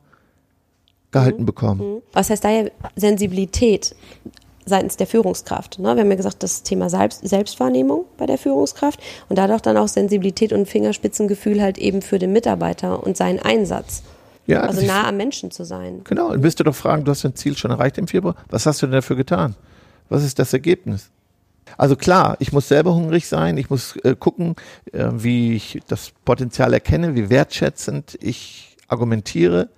gehalten 1.12 1.46
bekommen. 1.46 2.04
Was 2.14 2.30
heißt 2.30 2.44
daher 2.44 2.72
Sensibilität 2.96 3.96
seitens 4.66 4.96
der 4.96 5.08
Führungskraft? 5.08 5.80
Ne? 5.80 5.96
Wir 5.96 6.02
haben 6.02 6.10
ja 6.10 6.16
gesagt, 6.16 6.44
das 6.44 6.62
Thema 6.62 6.90
Selbst 6.90 7.28
Selbstwahrnehmung 7.28 8.06
bei 8.18 8.28
der 8.28 8.38
Führungskraft 8.38 9.00
und 9.28 9.38
dadurch 9.38 9.62
dann 9.62 9.76
auch 9.76 9.88
Sensibilität 9.88 10.54
und 10.54 10.68
Fingerspitzengefühl 10.68 11.62
halt 11.62 11.80
eben 11.80 12.04
für 12.04 12.20
den 12.20 12.32
Mitarbeiter 12.32 13.02
und 13.02 13.18
seinen 13.18 13.40
Einsatz. 13.40 14.04
Ja, 14.46 14.62
Also 14.62 14.86
nah 14.86 15.08
am 15.08 15.18
Menschen 15.18 15.50
zu 15.50 15.64
sein. 15.64 16.02
Genau, 16.04 16.28
und 16.28 16.44
wirst 16.44 16.60
du 16.60 16.64
doch 16.64 16.76
fragen, 16.76 17.06
du 17.06 17.12
hast 17.12 17.24
dein 17.24 17.36
Ziel 17.36 17.58
schon 17.58 17.72
erreicht 17.72 17.98
im 17.98 18.08
Februar. 18.08 18.36
Was 18.52 18.68
hast 18.68 18.84
du 18.84 18.86
denn 18.86 18.94
dafür 18.94 19.16
getan? 19.16 19.56
Was 20.10 20.24
ist 20.24 20.38
das 20.38 20.54
Ergebnis? 20.54 21.10
Also 21.78 21.96
klar, 21.96 22.38
ich 22.40 22.52
muss 22.52 22.68
selber 22.68 22.94
hungrig 22.94 23.28
sein, 23.28 23.58
ich 23.58 23.70
muss 23.70 23.96
äh, 23.98 24.16
gucken, 24.18 24.56
äh, 24.92 25.08
wie 25.12 25.56
ich 25.56 25.80
das 25.88 26.12
Potenzial 26.24 26.74
erkenne, 26.74 27.16
wie 27.16 27.30
wertschätzend 27.30 28.18
ich 28.22 28.78
argumentiere, 28.88 29.70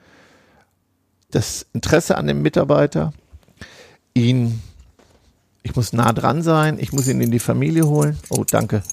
das 1.31 1.65
Interesse 1.73 2.17
an 2.17 2.27
dem 2.27 2.41
Mitarbeiter, 2.41 3.13
ihn, 4.13 4.61
ich 5.63 5.75
muss 5.75 5.93
nah 5.93 6.13
dran 6.13 6.41
sein, 6.41 6.77
ich 6.79 6.93
muss 6.93 7.07
ihn 7.07 7.21
in 7.21 7.31
die 7.31 7.39
Familie 7.39 7.87
holen. 7.87 8.17
Oh, 8.29 8.43
danke. 8.43 8.83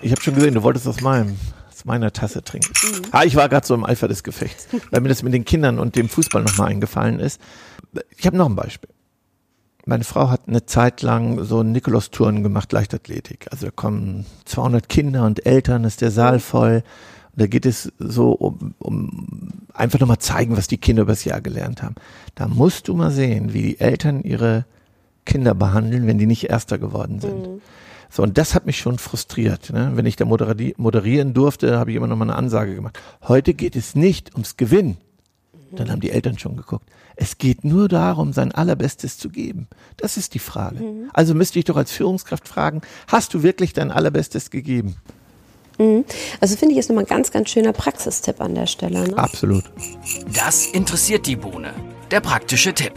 Ich 0.00 0.10
habe 0.10 0.20
schon 0.20 0.34
gesehen, 0.34 0.54
du 0.54 0.62
wolltest 0.62 0.86
aus 0.86 1.00
meinem 1.00 1.36
aus 1.76 1.84
meiner 1.84 2.10
Tasse 2.10 2.42
trinken. 2.42 2.72
Ah, 3.10 3.24
ich 3.24 3.36
war 3.36 3.50
gerade 3.50 3.66
so 3.66 3.74
im 3.74 3.84
Eifer 3.84 4.08
des 4.08 4.22
Gefechts, 4.22 4.68
weil 4.90 5.02
mir 5.02 5.10
das 5.10 5.22
mit 5.22 5.34
den 5.34 5.44
Kindern 5.44 5.78
und 5.78 5.94
dem 5.94 6.08
Fußball 6.08 6.42
nochmal 6.42 6.68
eingefallen 6.68 7.20
ist. 7.20 7.38
Ich 8.16 8.26
habe 8.26 8.36
noch 8.36 8.48
ein 8.48 8.56
Beispiel. 8.56 8.88
Meine 9.88 10.02
Frau 10.02 10.30
hat 10.30 10.48
eine 10.48 10.66
Zeit 10.66 11.02
lang 11.02 11.44
so 11.44 11.62
Nikolaus-Touren 11.62 12.42
gemacht, 12.42 12.72
Leichtathletik. 12.72 13.46
Also 13.52 13.66
da 13.66 13.72
kommen 13.72 14.26
200 14.44 14.88
Kinder 14.88 15.24
und 15.24 15.46
Eltern, 15.46 15.84
ist 15.84 16.00
der 16.00 16.10
Saal 16.10 16.40
voll. 16.40 16.82
Und 17.32 17.40
da 17.40 17.46
geht 17.46 17.64
es 17.66 17.92
so 18.00 18.32
um, 18.32 18.74
um 18.80 19.52
einfach 19.72 20.00
nochmal 20.00 20.18
zeigen, 20.18 20.56
was 20.56 20.66
die 20.66 20.78
Kinder 20.78 21.02
übers 21.02 21.24
Jahr 21.24 21.40
gelernt 21.40 21.84
haben. 21.84 21.94
Da 22.34 22.48
musst 22.48 22.88
du 22.88 22.94
mal 22.94 23.12
sehen, 23.12 23.54
wie 23.54 23.62
die 23.62 23.80
Eltern 23.80 24.22
ihre 24.22 24.64
Kinder 25.24 25.54
behandeln, 25.54 26.08
wenn 26.08 26.18
die 26.18 26.26
nicht 26.26 26.50
Erster 26.50 26.78
geworden 26.78 27.20
sind. 27.20 27.46
So, 28.10 28.24
und 28.24 28.38
das 28.38 28.56
hat 28.56 28.66
mich 28.66 28.78
schon 28.78 28.98
frustriert. 28.98 29.70
Ne? 29.72 29.92
Wenn 29.94 30.06
ich 30.06 30.16
da 30.16 30.24
moderi 30.24 30.74
moderieren 30.78 31.32
durfte, 31.32 31.78
habe 31.78 31.92
ich 31.92 31.96
immer 31.96 32.08
noch 32.08 32.16
mal 32.16 32.24
eine 32.24 32.34
Ansage 32.34 32.74
gemacht. 32.74 32.98
Heute 33.22 33.54
geht 33.54 33.76
es 33.76 33.94
nicht 33.94 34.32
ums 34.32 34.56
Gewinnen. 34.56 34.96
Dann 35.72 35.90
haben 35.90 36.00
die 36.00 36.10
Eltern 36.10 36.38
schon 36.38 36.56
geguckt. 36.56 36.88
Es 37.16 37.38
geht 37.38 37.64
nur 37.64 37.88
darum, 37.88 38.32
sein 38.32 38.52
Allerbestes 38.52 39.18
zu 39.18 39.28
geben. 39.30 39.68
Das 39.96 40.16
ist 40.16 40.34
die 40.34 40.38
Frage. 40.38 41.08
Also 41.12 41.34
müsste 41.34 41.58
ich 41.58 41.64
doch 41.64 41.76
als 41.76 41.90
Führungskraft 41.90 42.46
fragen, 42.46 42.82
hast 43.08 43.34
du 43.34 43.42
wirklich 43.42 43.72
dein 43.72 43.90
Allerbestes 43.90 44.50
gegeben? 44.50 44.96
Also 46.40 46.56
finde 46.56 46.72
ich 46.72 46.78
ist 46.78 46.88
nochmal 46.88 47.04
ein 47.04 47.08
ganz, 47.08 47.30
ganz 47.30 47.50
schöner 47.50 47.72
Praxistipp 47.72 48.40
an 48.40 48.54
der 48.54 48.66
Stelle. 48.66 49.08
Ne? 49.08 49.18
Absolut. 49.18 49.64
Das 50.32 50.66
interessiert 50.66 51.26
die 51.26 51.36
Bohne. 51.36 51.74
Der 52.10 52.20
praktische 52.20 52.72
Tipp. 52.72 52.94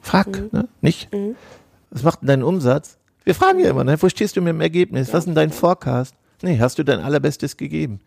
Frag, 0.00 0.52
ne? 0.52 0.66
Nicht? 0.80 1.08
Was 1.90 2.02
macht 2.02 2.22
denn 2.22 2.28
dein 2.28 2.42
Umsatz? 2.42 2.98
Wir 3.24 3.34
fragen 3.34 3.60
ja 3.60 3.70
immer, 3.70 3.84
ne? 3.84 4.00
Wo 4.00 4.08
stehst 4.08 4.36
du 4.36 4.40
mit 4.40 4.54
dem 4.54 4.60
Ergebnis? 4.60 5.12
Was 5.12 5.20
ist 5.20 5.26
denn 5.26 5.34
dein 5.34 5.50
Forecast? 5.50 6.14
Nee, 6.42 6.58
hast 6.58 6.78
du 6.78 6.82
dein 6.82 7.00
Allerbestes 7.00 7.56
gegeben? 7.56 8.00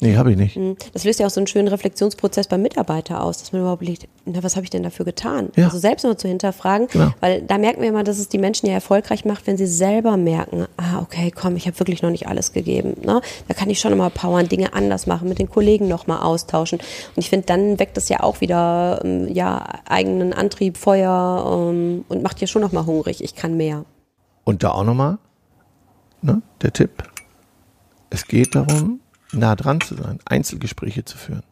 Nee, 0.00 0.16
habe 0.16 0.32
ich 0.32 0.36
nicht. 0.36 0.58
Das 0.92 1.04
löst 1.04 1.18
ja 1.18 1.26
auch 1.26 1.30
so 1.30 1.40
einen 1.40 1.46
schönen 1.46 1.68
Reflexionsprozess 1.68 2.46
beim 2.48 2.62
Mitarbeiter 2.62 3.22
aus, 3.22 3.38
dass 3.38 3.52
man 3.52 3.62
überhaupt 3.62 3.80
überlegt, 3.82 4.06
na, 4.26 4.42
was 4.42 4.54
habe 4.56 4.64
ich 4.64 4.70
denn 4.70 4.82
dafür 4.82 5.04
getan? 5.04 5.48
Ja. 5.56 5.64
Also 5.64 5.78
selbst 5.78 6.04
mal 6.04 6.16
zu 6.16 6.28
hinterfragen, 6.28 6.88
Genau. 6.88 7.12
weil 7.20 7.42
da 7.42 7.56
merken 7.58 7.80
wir 7.80 7.88
immer, 7.88 8.04
dass 8.04 8.18
es 8.18 8.28
die 8.28 8.38
Menschen 8.38 8.66
ja 8.66 8.74
erfolgreich 8.74 9.24
macht, 9.24 9.46
wenn 9.46 9.56
sie 9.56 9.66
selber 9.66 10.16
merken, 10.16 10.66
ah, 10.76 11.00
okay, 11.00 11.30
komm, 11.34 11.56
ich 11.56 11.66
habe 11.66 11.78
wirklich 11.78 12.02
noch 12.02 12.10
nicht 12.10 12.28
alles 12.28 12.52
gegeben. 12.52 12.94
Ne? 13.04 13.20
Da 13.48 13.54
kann 13.54 13.70
ich 13.70 13.80
schon 13.80 13.92
nochmal 13.92 14.10
powern, 14.10 14.48
Dinge 14.48 14.74
anders 14.74 15.06
machen, 15.06 15.28
mit 15.28 15.38
den 15.38 15.48
Kollegen 15.48 15.88
nochmal 15.88 16.20
austauschen. 16.22 16.78
Und 16.78 17.18
ich 17.18 17.30
finde, 17.30 17.46
dann 17.46 17.78
weckt 17.78 17.96
es 17.96 18.08
ja 18.08 18.20
auch 18.22 18.40
wieder 18.40 19.00
ähm, 19.04 19.28
ja, 19.32 19.64
eigenen 19.88 20.32
Antrieb, 20.32 20.76
Feuer 20.76 21.70
ähm, 21.70 22.04
und 22.08 22.22
macht 22.22 22.40
ja 22.40 22.46
schon 22.46 22.62
nochmal 22.62 22.84
hungrig, 22.86 23.22
ich 23.22 23.34
kann 23.34 23.56
mehr. 23.56 23.84
Und 24.44 24.62
da 24.62 24.72
auch 24.72 24.84
nochmal, 24.84 25.18
ne, 26.22 26.42
der 26.62 26.72
Tipp. 26.72 26.90
Es 28.10 28.26
geht 28.26 28.54
darum, 28.54 29.00
nah 29.32 29.56
dran 29.56 29.80
zu 29.80 29.94
sein, 29.94 30.18
Einzelgespräche 30.24 31.04
zu 31.04 31.16
führen. 31.18 31.42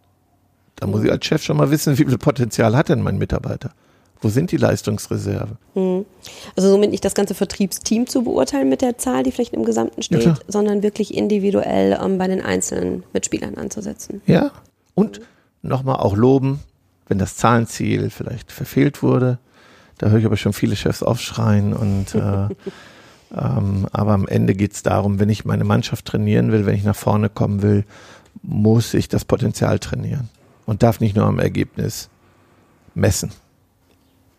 Da 0.76 0.86
muss 0.86 1.04
ich 1.04 1.10
als 1.10 1.24
Chef 1.24 1.42
schon 1.42 1.56
mal 1.56 1.70
wissen, 1.70 1.98
wie 1.98 2.04
viel 2.04 2.18
Potenzial 2.18 2.76
hat 2.76 2.88
denn 2.88 3.02
mein 3.02 3.18
Mitarbeiter? 3.18 3.72
Wo 4.20 4.28
sind 4.28 4.52
die 4.52 4.56
Leistungsreserve? 4.56 5.58
Also 6.56 6.70
somit 6.70 6.90
nicht 6.90 7.04
das 7.04 7.14
ganze 7.14 7.34
Vertriebsteam 7.34 8.06
zu 8.06 8.24
beurteilen 8.24 8.68
mit 8.68 8.80
der 8.80 8.96
Zahl, 8.96 9.22
die 9.22 9.32
vielleicht 9.32 9.52
im 9.52 9.64
Gesamten 9.64 10.02
steht, 10.02 10.22
klar. 10.22 10.38
sondern 10.48 10.82
wirklich 10.82 11.14
individuell 11.14 11.98
ähm, 12.02 12.16
bei 12.16 12.26
den 12.26 12.40
einzelnen 12.40 13.04
Mitspielern 13.12 13.56
anzusetzen. 13.56 14.22
Ja. 14.26 14.50
Und 14.94 15.20
nochmal 15.62 15.96
auch 15.96 16.16
loben, 16.16 16.60
wenn 17.06 17.18
das 17.18 17.36
Zahlenziel 17.36 18.08
vielleicht 18.10 18.50
verfehlt 18.50 19.02
wurde. 19.02 19.38
Da 19.98 20.08
höre 20.08 20.18
ich 20.18 20.26
aber 20.26 20.36
schon 20.36 20.54
viele 20.54 20.76
Chefs 20.76 21.02
aufschreien 21.02 21.74
und 21.74 22.14
äh, 22.14 22.48
ähm, 23.36 23.86
aber 23.92 24.12
am 24.12 24.28
Ende 24.28 24.54
geht 24.54 24.72
es 24.72 24.82
darum, 24.82 25.18
wenn 25.18 25.28
ich 25.28 25.44
meine 25.44 25.64
Mannschaft 25.64 26.04
trainieren 26.04 26.52
will, 26.52 26.66
wenn 26.66 26.76
ich 26.76 26.84
nach 26.84 26.96
vorne 26.96 27.28
kommen 27.28 27.62
will, 27.62 27.84
muss 28.42 28.94
ich 28.94 29.08
das 29.08 29.24
Potenzial 29.24 29.78
trainieren 29.78 30.28
und 30.66 30.82
darf 30.82 31.00
nicht 31.00 31.16
nur 31.16 31.26
am 31.26 31.38
Ergebnis 31.38 32.08
messen. 32.94 33.32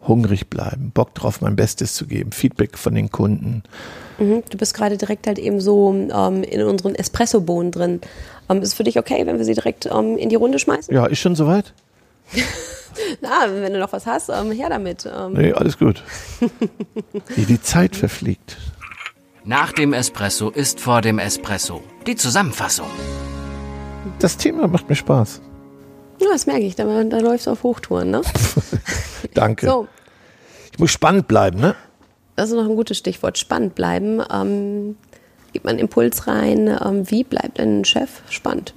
Hungrig 0.08 0.50
bleiben, 0.50 0.92
Bock 0.94 1.16
drauf, 1.16 1.42
mein 1.42 1.56
Bestes 1.56 1.96
zu 1.96 2.06
geben, 2.06 2.32
Feedback 2.32 2.78
von 2.78 2.94
den 2.94 3.10
Kunden. 3.10 3.64
Mhm. 4.20 4.44
Du 4.50 4.58
bist 4.58 4.76
gerade 4.76 4.98
direkt 4.98 5.26
halt 5.28 5.40
eben 5.40 5.60
so 5.60 5.94
ähm, 5.94 6.44
in 6.44 6.62
unseren 6.62 6.94
Espresso-Bohnen 6.96 7.72
drin. 7.72 8.02
Ähm, 8.48 8.62
ist 8.62 8.70
es 8.70 8.74
für 8.76 8.84
dich 8.84 9.00
okay, 9.00 9.26
wenn 9.26 9.38
wir 9.38 9.46
sie 9.46 9.56
direkt 9.56 9.88
ähm, 9.88 10.18
in 10.18 10.30
die 10.30 10.36
Runde 10.36 10.60
schmeißen? 10.60 10.94
Ja, 10.94 11.08
ist 11.08 11.20
schon 11.20 11.36
soweit? 11.36 11.74
Na, 13.22 13.48
wenn 13.50 13.74
du 13.74 13.80
noch 13.80 13.92
was 13.92 14.06
hast, 14.06 14.30
ähm, 14.30 14.52
her 14.52 14.70
damit. 14.70 15.06
Ähm, 15.12 15.34
Nee, 15.34 15.54
alles 15.54 15.78
gut. 15.78 16.04
Wie 17.36 17.46
die 17.46 17.62
Zeit 17.62 17.96
verfliegt. 17.96 18.58
Nach 19.48 19.72
dem 19.72 19.94
Espresso 19.94 20.50
ist 20.50 20.80
vor 20.80 21.02
dem 21.02 21.20
Espresso. 21.20 21.84
Die 22.08 22.16
Zusammenfassung. 22.16 22.88
Das 24.18 24.38
Thema 24.38 24.68
macht 24.68 24.90
mir 24.90 24.96
Spaß. 24.96 25.40
Ja, 26.20 26.30
das 26.32 26.48
merke 26.48 26.64
ich, 26.64 26.76
da, 26.76 27.04
da 27.04 27.20
läufst 27.20 27.46
du 27.46 27.52
auf 27.52 27.62
Hochtouren, 27.62 28.10
ne? 28.10 28.22
Danke. 29.36 29.68
So, 29.68 29.88
Ich 30.74 30.80
muss 30.80 30.90
spannend 30.90 31.28
bleiben, 31.28 31.60
ne? 31.60 31.76
das 32.36 32.50
ist 32.50 32.56
noch 32.56 32.68
ein 32.68 32.76
gutes 32.76 32.98
Stichwort. 32.98 33.38
Spannend 33.38 33.76
bleiben. 33.76 34.20
Ähm, 34.34 34.98
gibt 35.54 35.64
man 35.64 35.74
einen 35.74 35.80
Impuls 35.80 36.26
rein. 36.26 36.68
Ähm, 36.84 37.10
wie 37.12 37.24
bleibt 37.24 37.60
ein 37.60 37.86
Chef 37.86 38.24
spannend? 38.32 38.74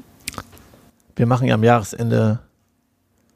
Wir 1.16 1.26
machen 1.26 1.48
ja 1.48 1.54
am 1.54 1.64
Jahresende 1.64 2.40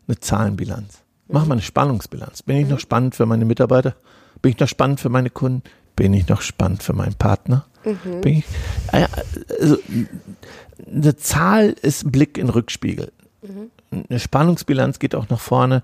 eine 0.07 0.21
Zahlenbilanz. 0.21 0.99
Machen 1.29 1.49
wir 1.49 1.55
eine 1.55 1.63
Spannungsbilanz. 1.63 2.43
Bin 2.43 2.59
ich 2.59 2.69
noch 2.69 2.79
spannend 2.79 3.15
für 3.15 3.25
meine 3.25 3.47
Mitarbeiter? 3.47 3.95
Bin 4.43 4.53
ich 4.53 4.59
noch 4.61 4.69
spannend 4.69 5.01
für 5.01 5.09
meine 5.09 5.31
Kunden? 5.31 5.63
Bin 5.97 6.15
ich 6.15 6.29
noch 6.29 6.41
spannend 6.41 6.83
für 6.83 6.93
meinen 6.95 7.15
Partner? 7.15 7.67
Bin 8.23 8.39
ich, 8.39 8.45
Ah 8.93 9.07
also, 9.61 9.77
eine 10.87 11.17
Zahl 11.17 11.71
ist 11.71 12.05
ein 12.05 12.13
Blick 12.13 12.39
in 12.39 12.49
Rückspiegel. 12.49 13.13
Eine 14.09 14.19
Spannungsbilanz 14.19 14.99
geht 14.99 15.15
auch 15.15 15.29
nach 15.29 15.41
vorne. 15.41 15.83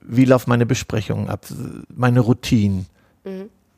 Wie 0.00 0.24
laufen 0.24 0.50
meine 0.50 0.66
Besprechungen 0.66 1.28
ab? 1.28 1.46
Meine 1.94 2.20
Routinen? 2.20 2.86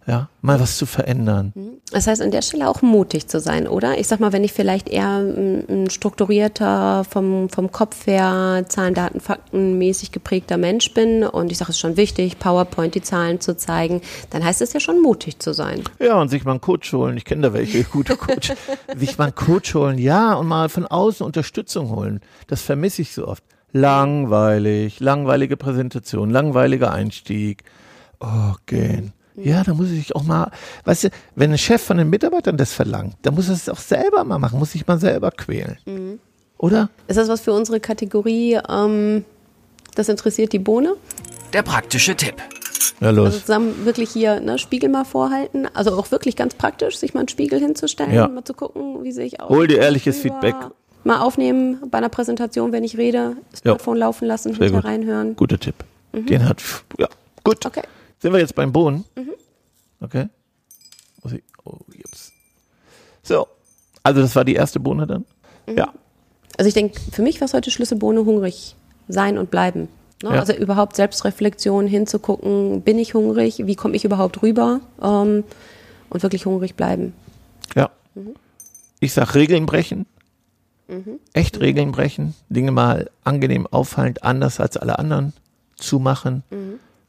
Ja, 0.07 0.29
mal 0.43 0.61
was 0.61 0.77
zu 0.79 0.87
verändern. 0.87 1.53
Das 1.93 2.07
heißt, 2.07 2.23
an 2.23 2.31
der 2.31 2.43
Stelle 2.43 2.69
auch 2.69 2.83
mutig 2.83 3.27
zu 3.27 3.41
sein, 3.41 3.67
oder? 3.67 3.99
Ich 3.99 4.07
sag 4.07 4.21
mal, 4.21 4.33
wenn 4.33 4.45
ich 4.45 4.53
vielleicht 4.53 4.89
eher 4.89 5.19
ein, 5.19 5.89
strukturierter, 5.91 7.05
vom, 7.05 7.49
vom 7.49 7.73
Kopf 7.73 8.07
her, 8.07 8.65
Zahlen, 8.69 8.95
Daten, 8.95 9.21
Fakten 9.21 9.79
mäßig 9.79 10.13
geprägter 10.13 10.57
Mensch 10.57 10.95
bin 10.95 11.25
und 11.25 11.51
ich 11.51 11.59
sage, 11.59 11.71
es 11.71 11.77
ist 11.77 11.81
schon 11.81 11.97
wichtig, 11.97 12.39
PowerPoint 12.39 12.95
die 12.95 13.03
Zahlen 13.03 13.41
zu 13.41 13.57
zeigen, 13.57 14.03
dann 14.31 14.45
heißt 14.45 14.63
es 14.63 14.73
ja 14.73 14.81
schon 14.81 15.03
mutig 15.03 15.41
zu 15.41 15.53
sein. 15.53 15.83
Ja, 15.99 16.21
und 16.21 16.29
sich 16.29 16.45
mal 16.45 16.53
einen 16.53 16.61
Coach 16.61 16.93
holen. 16.93 17.17
Ich 17.17 17.25
kenne 17.25 17.43
da 17.43 17.53
welche, 17.53 17.83
gute 17.91 18.17
Coach. 18.17 18.53
sich 18.97 19.19
mal 19.19 19.25
einen 19.25 19.35
Coach 19.35 19.75
holen, 19.75 19.99
ja, 19.99 20.35
und 20.35 20.47
mal 20.47 20.69
von 20.69 20.87
außen 20.87 21.27
Unterstützung 21.27 21.91
holen. 21.91 22.21
Das 22.47 22.63
vermisse 22.63 23.03
ich 23.03 23.13
so 23.13 23.27
oft. 23.27 23.43
Langweilig, 23.73 25.01
langweilige 25.01 25.57
Präsentation, 25.57 26.31
langweiliger 26.31 26.93
Einstieg. 26.93 27.65
Oh, 28.21 28.55
gehen. 28.67 29.13
Ja, 29.45 29.63
da 29.65 29.75
muss 29.75 29.91
ich 29.91 29.99
sich 29.99 30.17
auch 30.17 30.23
mal, 30.23 30.51
weißt 30.85 31.05
du, 31.05 31.09
wenn 31.35 31.51
ein 31.53 31.59
Chef 31.59 31.83
von 31.83 31.97
den 31.99 32.11
Mitarbeitern 32.11 32.57
das 32.57 32.73
verlangt, 32.73 33.15
dann 33.23 33.35
muss 33.35 33.49
er 33.49 33.55
es 33.55 33.69
auch 33.69 33.79
selber 33.79 34.25
mal 34.25 34.39
machen, 34.39 34.59
muss 34.59 34.73
sich 34.73 34.87
mal 34.87 34.99
selber 34.99 35.31
quälen. 35.31 35.79
Oder? 36.59 36.91
Ist 37.09 37.17
das 37.17 37.29
was 37.29 37.41
für 37.41 37.53
unsere 37.53 37.81
Kategorie, 37.81 38.59
ähm, 38.69 39.25
das 39.95 40.09
interessiert 40.09 40.53
die 40.53 40.59
Bohne? 40.59 40.95
Der 41.53 41.63
praktische 41.63 42.15
Tipp. 42.15 42.35
Ja, 43.01 43.09
Also 43.09 43.25
los. 43.25 43.41
zusammen 43.41 43.85
wirklich 43.85 44.11
hier 44.11 44.41
ne, 44.41 44.59
Spiegel 44.59 44.89
mal 44.91 45.05
vorhalten, 45.05 45.67
also 45.75 45.93
auch 45.99 46.11
wirklich 46.11 46.37
ganz 46.37 46.55
praktisch, 46.55 46.99
sich 46.99 47.15
mal 47.15 47.21
einen 47.21 47.29
Spiegel 47.29 47.59
hinzustellen, 47.59 48.13
Ja. 48.13 48.29
mal 48.29 48.45
zu 48.45 48.55
gucken, 48.55 49.03
wie 49.03 49.13
sehe 49.13 49.27
ich 49.27 49.41
aus. 49.41 49.49
Hol 49.49 49.67
dir 49.67 49.79
ehrliches 49.79 50.23
Gegenüber. 50.23 50.41
Feedback. 50.49 50.71
Mal 51.03 51.21
aufnehmen 51.21 51.79
bei 51.91 51.97
einer 51.99 52.11
Präsentation, 52.11 52.73
wenn 52.73 52.85
ich 52.85 52.99
rede, 52.99 53.37
Smartphone 53.57 53.97
laufen 53.97 54.27
lassen, 54.27 54.53
Sehr 54.53 54.65
hinter 54.67 54.83
gut. 54.83 54.85
reinhören. 54.85 55.35
Guter 55.35 55.59
Tipp. 55.59 55.77
Den 56.13 56.47
hat, 56.47 56.63
ja, 56.99 57.09
gut. 57.43 57.65
Okay. 57.65 57.83
Sind 58.19 58.33
wir 58.35 58.41
jetzt 58.41 58.55
beim 58.55 58.71
Bohnen? 58.73 59.05
Okay. 60.01 60.29
Muss 61.23 61.33
ich, 61.33 61.43
oh, 61.65 61.79
jetzt. 61.93 62.33
So. 63.23 63.47
Also, 64.03 64.23
das 64.23 64.35
war 64.35 64.45
die 64.45 64.55
erste 64.55 64.81
Bohne 64.81 65.07
dann? 65.07 65.25
Ja. 65.69 65.93
Also 66.61 66.69
ich 66.69 66.75
denke, 66.75 67.01
für 67.11 67.23
mich 67.23 67.41
war 67.41 67.47
es 67.47 67.55
heute 67.55 67.71
Schlüsselbohne 67.71 68.25
hungrig 68.25 68.77
sein 69.09 69.39
und 69.39 69.51
bleiben. 69.51 69.89
Ne? 70.23 70.31
Ja. 70.31 70.41
Also 70.41 70.53
überhaupt 70.53 70.97
Selbstreflexion 70.97 71.87
hinzugucken, 71.87 72.83
bin 72.83 72.99
ich 72.99 73.15
hungrig, 73.15 73.67
wie 73.67 73.77
komme 73.77 73.97
ich 73.97 74.05
überhaupt 74.05 74.43
rüber 74.43 74.81
ähm, 75.03 75.45
und 76.11 76.23
wirklich 76.23 76.45
hungrig 76.45 76.75
bleiben. 76.75 77.15
Ja. 77.75 77.91
Ich 79.01 79.15
sag 79.15 79.35
Regeln 79.35 79.65
brechen. 79.65 80.07
Echt 81.33 81.61
Regeln 81.61 81.93
brechen. 81.93 82.35
Dinge 82.49 82.73
mal 82.73 83.11
angenehm 83.25 83.67
auffallend 83.67 84.25
anders 84.25 84.61
als 84.61 84.77
alle 84.77 84.99
anderen 84.99 85.33
zumachen. 85.77 86.43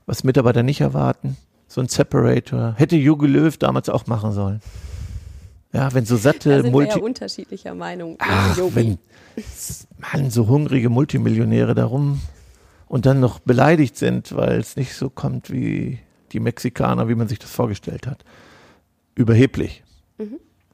Was 0.05 0.23
Mitarbeiter 0.23 0.63
nicht 0.63 0.79
erwarten. 0.81 1.35
So 1.71 1.79
ein 1.79 1.87
Separator. 1.87 2.73
Hätte 2.75 2.97
Jogi 2.97 3.27
Löw 3.27 3.55
damals 3.55 3.87
auch 3.87 4.05
machen 4.05 4.33
sollen. 4.33 4.59
Ja, 5.71 5.93
wenn 5.93 6.03
so 6.03 6.17
satte 6.17 6.57
Da 6.57 6.63
wir 6.65 6.69
Multi 6.69 6.99
ja 6.99 7.01
unterschiedlicher 7.01 7.73
Meinung. 7.73 8.17
Ach, 8.19 8.57
wenn 8.73 8.97
Mann, 9.97 10.31
so 10.31 10.49
hungrige 10.49 10.89
Multimillionäre 10.89 11.73
darum 11.73 12.19
und 12.89 13.05
dann 13.05 13.21
noch 13.21 13.39
beleidigt 13.39 13.95
sind, 13.95 14.35
weil 14.35 14.59
es 14.59 14.75
nicht 14.75 14.95
so 14.95 15.09
kommt 15.09 15.49
wie 15.49 15.99
die 16.33 16.41
Mexikaner, 16.41 17.07
wie 17.07 17.15
man 17.15 17.29
sich 17.29 17.39
das 17.39 17.51
vorgestellt 17.51 18.05
hat. 18.05 18.25
Überheblich. 19.15 19.81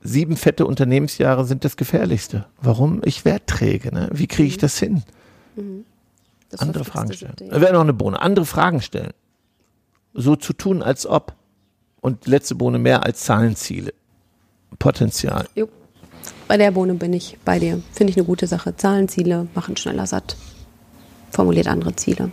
Sieben 0.01 0.35
fette 0.35 0.65
Unternehmensjahre 0.65 1.45
sind 1.45 1.63
das 1.63 1.77
gefährlichste. 1.77 2.47
Warum? 2.59 3.01
Ich 3.05 3.23
werde 3.23 3.45
träge. 3.45 3.93
Ne? 3.93 4.09
Wie 4.13 4.25
kriege 4.25 4.47
ich 4.47 4.57
das 4.57 4.79
hin? 4.79 5.03
Das 6.49 6.59
Andere 6.59 6.85
Fragen 6.85 7.13
stellen. 7.13 7.35
Siebte, 7.37 7.53
Da 7.53 7.61
wäre 7.61 7.73
noch 7.73 7.81
eine 7.81 7.93
Bohne. 7.93 8.19
Andere 8.19 8.47
Fragen 8.47 8.81
stellen. 8.81 9.11
So 10.17 10.36
zu 10.36 10.53
tun, 10.53 10.81
als 10.81 11.05
ob. 11.05 11.33
Und 12.01 12.25
letzte 12.25 12.55
Bohne 12.55 12.79
mehr 12.79 13.05
als 13.05 13.24
Zahlenziele. 13.24 13.93
Potenzial. 14.79 15.47
Jo. 15.55 15.69
Bei 16.47 16.57
der 16.57 16.71
Bohne 16.71 16.95
bin 16.95 17.13
ich 17.13 17.38
bei 17.45 17.59
dir. 17.59 17.81
Finde 17.93 18.12
ich 18.12 18.17
eine 18.17 18.25
gute 18.25 18.47
Sache. 18.47 18.75
Zahlenziele 18.75 19.47
machen 19.53 19.77
schneller 19.77 20.07
satt. 20.07 20.36
Formuliert 21.31 21.67
andere 21.67 21.95
Ziele. 21.95 22.31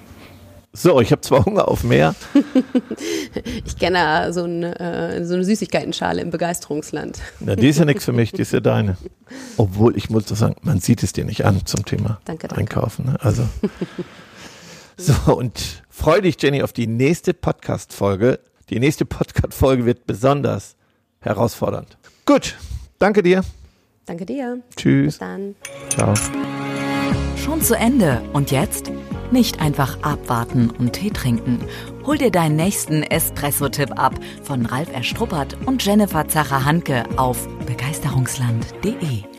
So, 0.73 1.01
ich 1.01 1.13
habe 1.13 1.21
zwar 1.21 1.45
Hunger 1.45 1.69
auf 1.69 1.85
mehr. 1.85 2.15
ich 3.65 3.79
kenne 3.79 4.33
so 4.33 4.45
eine, 4.45 4.81
äh, 4.81 5.25
so 5.25 5.35
eine 5.35 5.45
Süßigkeitenschale 5.45 6.21
im 6.21 6.31
Begeisterungsland. 6.31 7.21
Na, 7.39 7.55
die 7.55 7.69
ist 7.69 7.79
ja 7.79 7.85
nichts 7.85 8.05
für 8.05 8.13
mich, 8.13 8.33
die 8.33 8.43
ist 8.43 8.53
ja 8.53 8.61
deine. 8.61 8.97
Obwohl, 9.57 9.97
ich 9.97 10.11
muss 10.11 10.25
doch 10.25 10.37
sagen, 10.37 10.57
man 10.63 10.81
sieht 10.81 11.03
es 11.03 11.13
dir 11.13 11.25
nicht 11.25 11.45
an 11.45 11.65
zum 11.65 11.85
Thema 11.85 12.19
danke, 12.25 12.49
danke. 12.49 12.61
Einkaufen. 12.61 13.07
Ne? 13.07 13.17
Also. 13.21 13.45
so, 14.97 15.37
und 15.37 15.84
freu 16.05 16.21
dich, 16.21 16.37
Jenny, 16.39 16.63
auf 16.63 16.75
die 16.75 16.87
nächste 16.87 17.33
Podcast-Folge. 17.33 18.39
Die 18.69 18.79
nächste 18.79 19.07
Podcast-Folge 19.07 19.87
wird 19.87 20.07
besonders 20.07 20.77
herausfordernd. 21.21 21.97
Gut, 22.27 22.59
danke 22.99 23.23
dir. 23.23 23.43
Danke 24.05 24.27
dir. 24.27 24.61
Tschüss. 24.77 25.15
Bis 25.15 25.19
dann. 25.19 25.55
Ciao. 25.89 26.13
Schon 27.43 27.63
zu 27.63 27.75
Ende. 27.75 28.21
Und 28.35 28.51
jetzt? 28.51 28.93
Nicht 29.31 29.63
einfach 29.63 30.03
abwarten 30.03 30.69
und 30.69 30.93
Tee 30.93 31.09
trinken. 31.09 31.61
Hol 32.05 32.19
dir 32.19 32.31
deinen 32.31 32.57
nächsten 32.57 33.03
Espresso-Tipp 33.03 33.99
ab 33.99 34.13
von 34.43 34.67
Ralf 34.67 34.93
Erstruppert 34.93 35.57
und 35.65 35.83
Jennifer 35.83 36.29
Zacher-Hanke 36.29 37.05
auf 37.17 37.49
begeisterungsland.de. 37.65 39.34